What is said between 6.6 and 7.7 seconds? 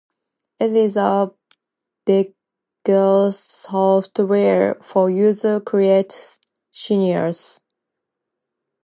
scenarios.